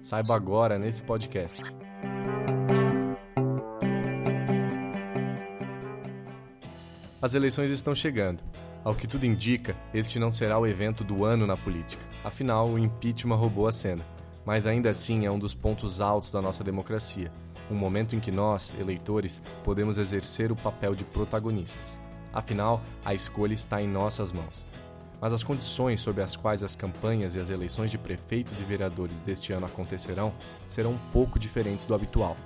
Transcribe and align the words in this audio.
Saiba 0.00 0.34
agora 0.34 0.78
nesse 0.78 1.02
podcast. 1.02 1.62
As 7.20 7.34
eleições 7.34 7.70
estão 7.70 7.94
chegando. 7.94 8.42
Ao 8.84 8.94
que 8.94 9.08
tudo 9.08 9.26
indica, 9.26 9.74
este 9.92 10.18
não 10.18 10.30
será 10.30 10.58
o 10.58 10.66
evento 10.66 11.02
do 11.02 11.24
ano 11.24 11.44
na 11.44 11.56
política. 11.56 12.04
Afinal, 12.22 12.68
o 12.68 12.78
impeachment 12.78 13.34
roubou 13.34 13.66
a 13.66 13.72
cena. 13.72 14.06
Mas 14.44 14.64
ainda 14.64 14.90
assim 14.90 15.26
é 15.26 15.30
um 15.30 15.38
dos 15.38 15.54
pontos 15.54 16.00
altos 16.00 16.30
da 16.30 16.40
nossa 16.40 16.62
democracia. 16.62 17.32
Um 17.68 17.74
momento 17.74 18.14
em 18.14 18.20
que 18.20 18.30
nós, 18.30 18.72
eleitores, 18.78 19.42
podemos 19.64 19.98
exercer 19.98 20.52
o 20.52 20.56
papel 20.56 20.94
de 20.94 21.04
protagonistas. 21.04 21.98
Afinal, 22.32 22.80
a 23.04 23.12
escolha 23.12 23.54
está 23.54 23.82
em 23.82 23.88
nossas 23.88 24.30
mãos. 24.30 24.64
Mas 25.20 25.32
as 25.32 25.42
condições 25.42 26.00
sob 26.00 26.20
as 26.20 26.36
quais 26.36 26.62
as 26.62 26.76
campanhas 26.76 27.34
e 27.34 27.40
as 27.40 27.50
eleições 27.50 27.90
de 27.90 27.98
prefeitos 27.98 28.60
e 28.60 28.64
vereadores 28.64 29.22
deste 29.22 29.52
ano 29.52 29.66
acontecerão 29.66 30.32
serão 30.66 30.92
um 30.92 30.98
pouco 31.12 31.38
diferentes 31.38 31.86
do 31.86 31.94
habitual. 31.94 32.36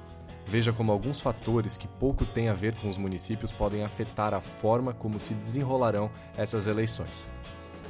Veja 0.46 0.72
como 0.72 0.90
alguns 0.90 1.20
fatores 1.20 1.76
que 1.76 1.86
pouco 1.86 2.24
têm 2.24 2.48
a 2.48 2.54
ver 2.54 2.74
com 2.76 2.88
os 2.88 2.96
municípios 2.96 3.52
podem 3.52 3.84
afetar 3.84 4.34
a 4.34 4.40
forma 4.40 4.92
como 4.92 5.18
se 5.18 5.34
desenrolarão 5.34 6.10
essas 6.36 6.66
eleições. 6.66 7.28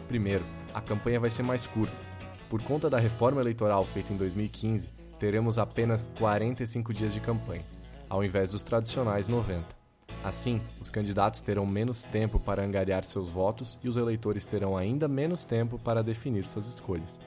Primeiro, 0.08 0.45
a 0.75 0.81
campanha 0.81 1.20
vai 1.20 1.31
ser 1.31 1.42
mais 1.42 1.67
curta. 1.67 2.03
Por 2.48 2.62
conta 2.62 2.91
da 2.91 2.98
reforma 2.98 3.41
eleitoral 3.41 3.84
feita 3.84 4.12
em 4.12 4.17
2015, 4.17 4.92
teremos 5.19 5.58
apenas 5.58 6.11
45 6.19 6.92
dias 6.92 7.14
de 7.14 7.20
campanha, 7.20 7.64
ao 8.08 8.25
invés 8.25 8.53
dos 8.53 8.62
tradicionais 8.62 9.28
90. 9.28 9.80
Assim, 10.23 10.61
os 10.79 10.91
candidatos 10.91 11.41
terão 11.41 11.65
menos 11.65 12.05
tempo 12.05 12.39
para 12.39 12.63
angariar 12.63 13.05
seus 13.05 13.31
votos 13.31 13.79
e 13.83 13.89
os 13.89 13.97
eleitores 13.97 14.47
terão 14.47 14.77
ainda 14.77 15.09
menos 15.09 15.45
tempo 15.45 15.79
para 15.79 16.03
definir 16.03 16.47
suas 16.47 16.67
escolhas. 16.67 17.19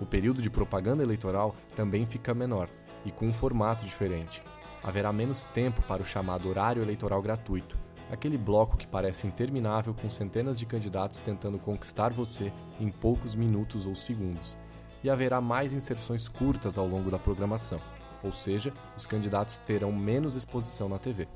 O 0.00 0.06
período 0.06 0.40
de 0.40 0.48
propaganda 0.48 1.02
eleitoral 1.02 1.56
também 1.74 2.06
fica 2.06 2.32
menor 2.32 2.68
e 3.04 3.10
com 3.10 3.26
um 3.26 3.32
formato 3.32 3.84
diferente. 3.84 4.42
Haverá 4.84 5.12
menos 5.12 5.44
tempo 5.46 5.82
para 5.82 6.02
o 6.02 6.06
chamado 6.06 6.48
horário 6.48 6.80
eleitoral 6.80 7.20
gratuito, 7.20 7.76
aquele 8.08 8.38
bloco 8.38 8.76
que 8.76 8.86
parece 8.86 9.26
interminável 9.26 9.92
com 9.92 10.08
centenas 10.08 10.56
de 10.58 10.66
candidatos 10.66 11.18
tentando 11.18 11.58
conquistar 11.58 12.12
você 12.12 12.52
em 12.78 12.88
poucos 12.88 13.34
minutos 13.34 13.84
ou 13.84 13.96
segundos. 13.96 14.56
E 15.02 15.10
haverá 15.10 15.40
mais 15.40 15.72
inserções 15.72 16.28
curtas 16.28 16.78
ao 16.78 16.86
longo 16.86 17.10
da 17.10 17.18
programação, 17.18 17.80
ou 18.22 18.30
seja, 18.30 18.72
os 18.96 19.06
candidatos 19.06 19.58
terão 19.58 19.92
menos 19.92 20.36
exposição 20.36 20.88
na 20.88 20.98
TV. 20.98 21.26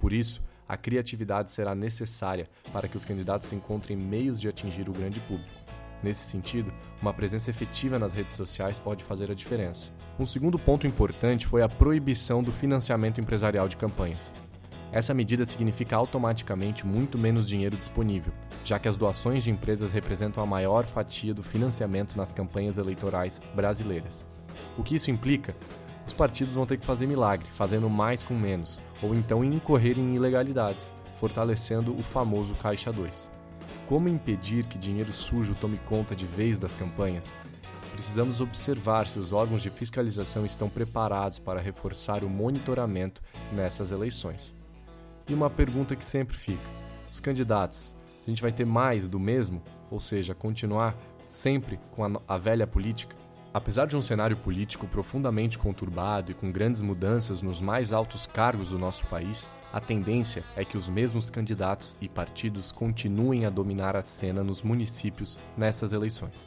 Por 0.00 0.12
isso, 0.12 0.42
a 0.66 0.76
criatividade 0.76 1.52
será 1.52 1.74
necessária 1.74 2.48
para 2.72 2.88
que 2.88 2.96
os 2.96 3.04
candidatos 3.04 3.52
encontrem 3.52 3.96
meios 3.96 4.40
de 4.40 4.48
atingir 4.48 4.88
o 4.88 4.92
grande 4.92 5.20
público. 5.20 5.60
Nesse 6.02 6.30
sentido, 6.30 6.72
uma 7.02 7.12
presença 7.12 7.50
efetiva 7.50 7.98
nas 7.98 8.14
redes 8.14 8.34
sociais 8.34 8.78
pode 8.78 9.04
fazer 9.04 9.30
a 9.30 9.34
diferença. 9.34 9.92
Um 10.18 10.24
segundo 10.24 10.58
ponto 10.58 10.86
importante 10.86 11.46
foi 11.46 11.62
a 11.62 11.68
proibição 11.68 12.42
do 12.42 12.52
financiamento 12.52 13.20
empresarial 13.20 13.68
de 13.68 13.76
campanhas. 13.76 14.32
Essa 14.92 15.14
medida 15.14 15.44
significa 15.44 15.96
automaticamente 15.96 16.86
muito 16.86 17.16
menos 17.16 17.46
dinheiro 17.46 17.76
disponível, 17.76 18.32
já 18.64 18.78
que 18.78 18.88
as 18.88 18.96
doações 18.96 19.44
de 19.44 19.50
empresas 19.50 19.92
representam 19.92 20.42
a 20.42 20.46
maior 20.46 20.84
fatia 20.84 21.34
do 21.34 21.42
financiamento 21.42 22.16
nas 22.16 22.32
campanhas 22.32 22.76
eleitorais 22.76 23.40
brasileiras. 23.54 24.26
O 24.76 24.82
que 24.82 24.96
isso 24.96 25.10
implica? 25.10 25.54
Os 26.10 26.14
partidos 26.14 26.54
vão 26.54 26.66
ter 26.66 26.76
que 26.76 26.84
fazer 26.84 27.06
milagre, 27.06 27.46
fazendo 27.52 27.88
mais 27.88 28.24
com 28.24 28.34
menos, 28.34 28.80
ou 29.00 29.14
então 29.14 29.44
incorrer 29.44 29.96
em 29.96 30.16
ilegalidades, 30.16 30.92
fortalecendo 31.20 31.96
o 31.96 32.02
famoso 32.02 32.52
Caixa 32.56 32.92
2. 32.92 33.30
Como 33.86 34.08
impedir 34.08 34.66
que 34.66 34.76
dinheiro 34.76 35.12
sujo 35.12 35.54
tome 35.54 35.78
conta 35.86 36.16
de 36.16 36.26
vez 36.26 36.58
das 36.58 36.74
campanhas? 36.74 37.36
Precisamos 37.92 38.40
observar 38.40 39.06
se 39.06 39.20
os 39.20 39.32
órgãos 39.32 39.62
de 39.62 39.70
fiscalização 39.70 40.44
estão 40.44 40.68
preparados 40.68 41.38
para 41.38 41.60
reforçar 41.60 42.24
o 42.24 42.28
monitoramento 42.28 43.22
nessas 43.52 43.92
eleições. 43.92 44.52
E 45.28 45.32
uma 45.32 45.48
pergunta 45.48 45.94
que 45.94 46.04
sempre 46.04 46.36
fica: 46.36 46.68
os 47.08 47.20
candidatos, 47.20 47.96
a 48.26 48.28
gente 48.28 48.42
vai 48.42 48.50
ter 48.50 48.66
mais 48.66 49.06
do 49.06 49.20
mesmo? 49.20 49.62
Ou 49.88 50.00
seja, 50.00 50.34
continuar 50.34 50.96
sempre 51.28 51.78
com 51.92 52.04
a, 52.04 52.10
a 52.26 52.36
velha 52.36 52.66
política? 52.66 53.14
Apesar 53.52 53.86
de 53.86 53.96
um 53.96 54.02
cenário 54.02 54.36
político 54.36 54.86
profundamente 54.86 55.58
conturbado 55.58 56.30
e 56.30 56.34
com 56.34 56.52
grandes 56.52 56.80
mudanças 56.80 57.42
nos 57.42 57.60
mais 57.60 57.92
altos 57.92 58.24
cargos 58.24 58.70
do 58.70 58.78
nosso 58.78 59.04
país, 59.08 59.50
a 59.72 59.80
tendência 59.80 60.44
é 60.54 60.64
que 60.64 60.76
os 60.76 60.88
mesmos 60.88 61.28
candidatos 61.28 61.96
e 62.00 62.08
partidos 62.08 62.70
continuem 62.70 63.44
a 63.44 63.50
dominar 63.50 63.96
a 63.96 64.02
cena 64.02 64.44
nos 64.44 64.62
municípios 64.62 65.36
nessas 65.56 65.92
eleições. 65.92 66.46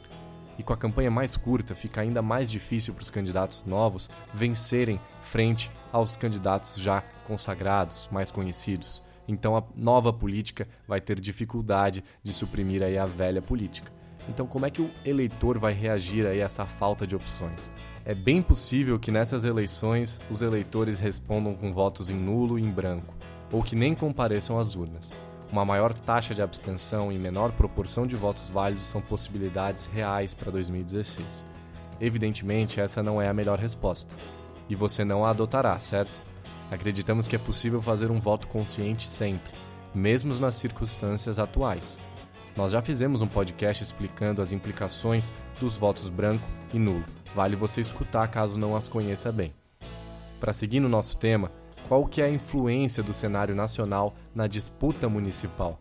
E 0.58 0.62
com 0.62 0.72
a 0.72 0.78
campanha 0.78 1.10
mais 1.10 1.36
curta, 1.36 1.74
fica 1.74 2.00
ainda 2.00 2.22
mais 2.22 2.50
difícil 2.50 2.94
para 2.94 3.02
os 3.02 3.10
candidatos 3.10 3.64
novos 3.66 4.08
vencerem 4.32 4.98
frente 5.20 5.70
aos 5.92 6.16
candidatos 6.16 6.76
já 6.76 7.02
consagrados, 7.26 8.08
mais 8.10 8.30
conhecidos. 8.30 9.04
Então 9.28 9.54
a 9.54 9.62
nova 9.76 10.10
política 10.10 10.66
vai 10.88 11.02
ter 11.02 11.20
dificuldade 11.20 12.02
de 12.22 12.32
suprimir 12.32 12.82
aí 12.82 12.96
a 12.96 13.04
velha 13.04 13.42
política. 13.42 13.92
Então, 14.28 14.46
como 14.46 14.66
é 14.66 14.70
que 14.70 14.82
o 14.82 14.90
eleitor 15.04 15.58
vai 15.58 15.72
reagir 15.72 16.26
a 16.26 16.34
essa 16.34 16.64
falta 16.64 17.06
de 17.06 17.14
opções? 17.14 17.70
É 18.04 18.14
bem 18.14 18.42
possível 18.42 18.98
que 18.98 19.10
nessas 19.10 19.44
eleições 19.44 20.20
os 20.30 20.42
eleitores 20.42 21.00
respondam 21.00 21.54
com 21.54 21.72
votos 21.72 22.10
em 22.10 22.16
nulo 22.16 22.58
e 22.58 22.62
em 22.62 22.70
branco, 22.70 23.14
ou 23.50 23.62
que 23.62 23.76
nem 23.76 23.94
compareçam 23.94 24.58
às 24.58 24.76
urnas. 24.76 25.12
Uma 25.50 25.64
maior 25.64 25.94
taxa 25.94 26.34
de 26.34 26.42
abstenção 26.42 27.12
e 27.12 27.18
menor 27.18 27.52
proporção 27.52 28.06
de 28.06 28.16
votos 28.16 28.48
válidos 28.48 28.86
são 28.86 29.00
possibilidades 29.00 29.86
reais 29.86 30.34
para 30.34 30.50
2016. 30.50 31.44
Evidentemente, 32.00 32.80
essa 32.80 33.02
não 33.02 33.22
é 33.22 33.28
a 33.28 33.34
melhor 33.34 33.58
resposta. 33.58 34.14
E 34.68 34.74
você 34.74 35.04
não 35.04 35.24
a 35.24 35.30
adotará, 35.30 35.78
certo? 35.78 36.20
Acreditamos 36.70 37.28
que 37.28 37.36
é 37.36 37.38
possível 37.38 37.80
fazer 37.80 38.10
um 38.10 38.18
voto 38.18 38.48
consciente 38.48 39.06
sempre, 39.06 39.52
mesmo 39.94 40.34
nas 40.40 40.56
circunstâncias 40.56 41.38
atuais. 41.38 41.98
Nós 42.56 42.70
já 42.70 42.80
fizemos 42.80 43.20
um 43.20 43.26
podcast 43.26 43.82
explicando 43.82 44.40
as 44.40 44.52
implicações 44.52 45.32
dos 45.58 45.76
votos 45.76 46.08
branco 46.08 46.46
e 46.72 46.78
nulo. 46.78 47.04
Vale 47.34 47.56
você 47.56 47.80
escutar 47.80 48.28
caso 48.28 48.56
não 48.56 48.76
as 48.76 48.88
conheça 48.88 49.32
bem. 49.32 49.52
Para 50.38 50.52
seguir 50.52 50.78
no 50.78 50.88
nosso 50.88 51.16
tema, 51.16 51.50
qual 51.88 52.06
que 52.06 52.22
é 52.22 52.26
a 52.26 52.30
influência 52.30 53.02
do 53.02 53.12
cenário 53.12 53.56
nacional 53.56 54.14
na 54.32 54.46
disputa 54.46 55.08
municipal? 55.08 55.80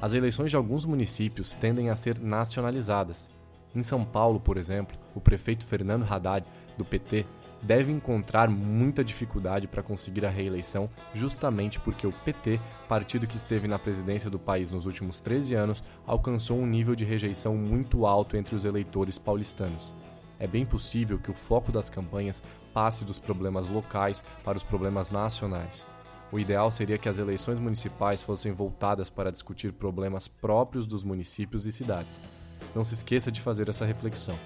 As 0.00 0.14
eleições 0.14 0.50
de 0.50 0.56
alguns 0.56 0.86
municípios 0.86 1.54
tendem 1.54 1.90
a 1.90 1.96
ser 1.96 2.18
nacionalizadas. 2.18 3.28
Em 3.74 3.82
São 3.82 4.02
Paulo, 4.02 4.40
por 4.40 4.56
exemplo, 4.56 4.96
o 5.14 5.20
prefeito 5.20 5.66
Fernando 5.66 6.10
Haddad, 6.10 6.46
do 6.78 6.84
PT, 6.84 7.26
deve 7.62 7.92
encontrar 7.92 8.48
muita 8.48 9.04
dificuldade 9.04 9.68
para 9.68 9.82
conseguir 9.82 10.24
a 10.24 10.30
reeleição, 10.30 10.88
justamente 11.12 11.78
porque 11.80 12.06
o 12.06 12.12
PT, 12.12 12.60
partido 12.88 13.26
que 13.26 13.36
esteve 13.36 13.68
na 13.68 13.78
presidência 13.78 14.30
do 14.30 14.38
país 14.38 14.70
nos 14.70 14.86
últimos 14.86 15.20
13 15.20 15.54
anos, 15.54 15.84
alcançou 16.06 16.58
um 16.58 16.66
nível 16.66 16.94
de 16.94 17.04
rejeição 17.04 17.56
muito 17.56 18.06
alto 18.06 18.36
entre 18.36 18.54
os 18.54 18.64
eleitores 18.64 19.18
paulistanos. 19.18 19.94
É 20.38 20.46
bem 20.46 20.64
possível 20.64 21.18
que 21.18 21.30
o 21.30 21.34
foco 21.34 21.70
das 21.70 21.90
campanhas 21.90 22.42
passe 22.72 23.04
dos 23.04 23.18
problemas 23.18 23.68
locais 23.68 24.24
para 24.42 24.56
os 24.56 24.64
problemas 24.64 25.10
nacionais. 25.10 25.86
O 26.32 26.38
ideal 26.38 26.70
seria 26.70 26.96
que 26.96 27.08
as 27.08 27.18
eleições 27.18 27.58
municipais 27.58 28.22
fossem 28.22 28.52
voltadas 28.52 29.10
para 29.10 29.32
discutir 29.32 29.72
problemas 29.72 30.28
próprios 30.28 30.86
dos 30.86 31.02
municípios 31.02 31.66
e 31.66 31.72
cidades. 31.72 32.22
Não 32.74 32.84
se 32.84 32.94
esqueça 32.94 33.32
de 33.32 33.40
fazer 33.40 33.68
essa 33.68 33.84
reflexão. 33.84 34.38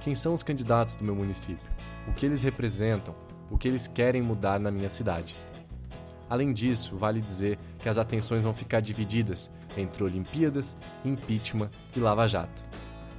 Quem 0.00 0.14
são 0.14 0.32
os 0.32 0.42
candidatos 0.42 0.94
do 0.94 1.04
meu 1.04 1.14
município? 1.14 1.74
O 2.08 2.12
que 2.12 2.26
eles 2.26 2.42
representam? 2.42 3.14
O 3.50 3.56
que 3.56 3.68
eles 3.68 3.86
querem 3.86 4.22
mudar 4.22 4.60
na 4.60 4.70
minha 4.70 4.88
cidade? 4.88 5.36
Além 6.28 6.52
disso, 6.52 6.96
vale 6.96 7.20
dizer 7.20 7.58
que 7.78 7.88
as 7.88 7.98
atenções 7.98 8.44
vão 8.44 8.54
ficar 8.54 8.80
divididas 8.80 9.50
entre 9.76 10.04
Olimpíadas, 10.04 10.76
impeachment 11.04 11.70
e 11.94 12.00
Lava 12.00 12.26
Jato. 12.26 12.64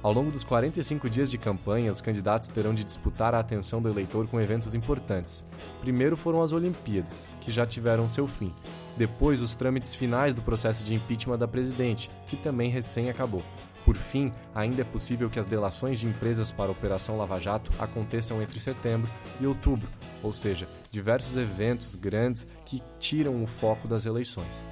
Ao 0.02 0.12
longo 0.12 0.30
dos 0.30 0.44
45 0.44 1.10
dias 1.10 1.30
de 1.30 1.38
campanha, 1.38 1.90
os 1.90 2.00
candidatos 2.00 2.48
terão 2.48 2.72
de 2.72 2.84
disputar 2.84 3.34
a 3.34 3.40
atenção 3.40 3.82
do 3.82 3.88
eleitor 3.88 4.28
com 4.28 4.40
eventos 4.40 4.74
importantes. 4.74 5.44
Primeiro 5.80 6.16
foram 6.16 6.42
as 6.42 6.52
Olimpíadas, 6.52 7.26
que 7.40 7.50
já 7.50 7.66
tiveram 7.66 8.06
seu 8.06 8.26
fim. 8.28 8.54
Depois, 8.96 9.40
os 9.40 9.56
trâmites 9.56 9.94
finais 9.94 10.32
do 10.32 10.42
processo 10.42 10.84
de 10.84 10.94
impeachment 10.94 11.38
da 11.38 11.48
presidente, 11.48 12.10
que 12.28 12.36
também 12.36 12.70
recém 12.70 13.10
acabou. 13.10 13.42
Por 13.86 13.96
fim, 13.96 14.32
ainda 14.52 14.82
é 14.82 14.84
possível 14.84 15.30
que 15.30 15.38
as 15.38 15.46
delações 15.46 16.00
de 16.00 16.08
empresas 16.08 16.50
para 16.50 16.66
a 16.66 16.72
Operação 16.72 17.16
Lava 17.16 17.38
Jato 17.38 17.70
aconteçam 17.78 18.42
entre 18.42 18.58
setembro 18.58 19.08
e 19.40 19.46
outubro, 19.46 19.88
ou 20.24 20.32
seja, 20.32 20.68
diversos 20.90 21.36
eventos 21.36 21.94
grandes 21.94 22.48
que 22.64 22.82
tiram 22.98 23.44
o 23.44 23.46
foco 23.46 23.86
das 23.86 24.04
eleições. 24.04 24.64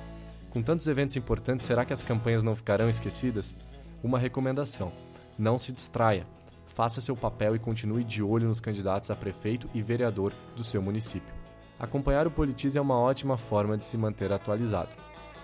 Com 0.51 0.61
tantos 0.61 0.89
eventos 0.89 1.15
importantes, 1.15 1.65
será 1.65 1.85
que 1.85 1.93
as 1.93 2.03
campanhas 2.03 2.43
não 2.43 2.57
ficarão 2.57 2.89
esquecidas? 2.89 3.55
Uma 4.03 4.19
recomendação: 4.19 4.91
não 5.39 5.59
se 5.59 5.73
distraia. 5.73 6.27
Faça 6.67 7.01
seu 7.01 7.15
papel 7.15 7.55
e 7.55 7.61
continue 7.61 8.03
de 8.03 8.21
olho 8.21 8.49
nos 8.49 8.59
candidatos 8.59 9.13
a 9.13 9.15
prefeito 9.15 9.71
e 9.73 9.81
vereador 9.81 10.33
do 10.57 10.65
seu 10.65 10.83
município. 10.83 11.33
Acompanhar 11.79 12.27
o 12.27 12.33
Politize 12.33 12.79
é 12.79 12.81
uma 12.81 12.99
ótima 12.99 13.37
forma 13.37 13.79
de 13.79 13.85
se 13.85 13.97
manter 13.97 14.33
atualizado. 14.33 14.97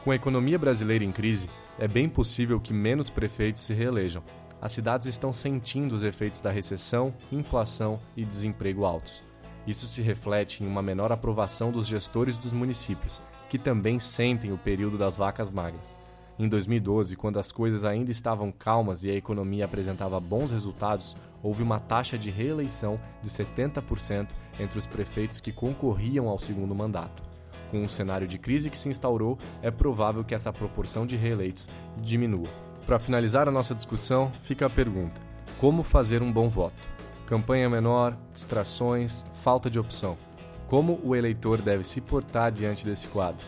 Com 0.02 0.11
a 0.11 0.17
economia 0.17 0.58
brasileira 0.58 1.05
em 1.05 1.12
crise, 1.12 1.49
é 1.81 1.88
bem 1.88 2.11
possível 2.11 2.61
que 2.61 2.75
menos 2.75 3.09
prefeitos 3.09 3.62
se 3.62 3.73
reelejam. 3.73 4.23
As 4.61 4.71
cidades 4.71 5.06
estão 5.06 5.32
sentindo 5.32 5.94
os 5.94 6.03
efeitos 6.03 6.43
da 6.43 6.50
recessão, 6.50 7.15
inflação 7.32 7.99
e 8.15 8.23
desemprego 8.23 8.85
altos. 8.85 9.25
Isso 9.67 9.87
se 9.88 10.03
reflete 10.03 10.62
em 10.62 10.67
uma 10.67 10.82
menor 10.82 11.11
aprovação 11.11 11.73
dos 11.73 11.87
gestores 11.87 12.37
dos 12.37 12.53
municípios, 12.53 13.23
que 13.49 13.59
também 13.59 13.99
sentem 13.99 14.53
o 14.53 14.59
período 14.59 14.99
das 14.99 15.17
vacas 15.17 15.49
magras. 15.49 15.97
Em 16.38 16.47
2012, 16.47 17.17
quando 17.17 17.38
as 17.38 17.50
coisas 17.50 17.82
ainda 17.82 18.11
estavam 18.11 18.53
calmas 18.53 19.03
e 19.03 19.11
a 19.11 19.15
economia 19.15 19.65
apresentava 19.65 20.21
bons 20.21 20.50
resultados, 20.50 21.17
houve 21.43 21.62
uma 21.62 21.81
taxa 21.81 22.19
de 22.19 22.31
reeleição 22.31 23.00
de 23.23 23.31
70% 23.31 24.29
entre 24.59 24.79
os 24.79 24.87
prefeitos 24.87 25.41
que 25.41 25.50
concorriam 25.50 26.29
ao 26.29 26.38
segundo 26.38 26.75
mandato. 26.75 27.30
Com 27.70 27.84
o 27.84 27.88
cenário 27.88 28.26
de 28.26 28.38
crise 28.38 28.69
que 28.69 28.78
se 28.78 28.88
instaurou, 28.88 29.38
é 29.62 29.70
provável 29.70 30.25
que 30.25 30.34
essa 30.34 30.52
proporção 30.52 31.06
de 31.06 31.17
reeleitos 31.17 31.69
diminua. 31.99 32.49
Para 32.87 32.99
finalizar 32.99 33.46
a 33.49 33.52
nossa 33.52 33.75
discussão, 33.75 34.32
fica 34.43 34.67
a 34.67 34.70
pergunta: 34.70 35.20
como 35.58 35.82
fazer 35.82 36.22
um 36.22 36.32
bom 36.32 36.49
voto? 36.49 36.82
Campanha 37.26 37.70
menor, 37.70 38.17
distrações, 38.32 39.25
falta 39.34 39.70
de 39.70 39.78
opção. 39.78 40.19
Como 40.67 41.00
o 41.05 41.14
eleitor 41.14 41.62
deve 41.62 41.84
se 41.84 42.00
portar 42.00 42.50
diante 42.50 42.84
desse 42.84 43.06
quadro? 43.08 43.44